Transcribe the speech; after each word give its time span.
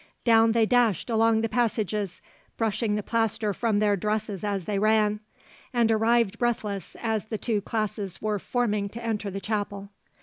Down 0.23 0.53
they 0.53 0.65
dashed 0.65 1.11
along 1.11 1.41
the 1.41 1.47
passages, 1.47 2.23
brushing 2.57 2.95
the 2.95 3.03
plaster 3.03 3.53
from 3.53 3.77
their 3.77 3.95
dresses 3.95 4.43
as 4.43 4.65
they 4.65 4.79
ran, 4.79 5.19
and 5.75 5.91
arrived 5.91 6.39
breathless 6.39 6.95
as 7.03 7.25
the 7.25 7.37
two 7.37 7.61
classes 7.61 8.19
were 8.19 8.39
forming 8.39 8.89
to 8.89 9.05
enter 9.05 9.29
the 9.29 9.39
chapel. 9.39 9.89